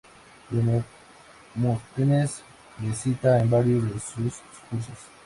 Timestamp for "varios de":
3.51-3.99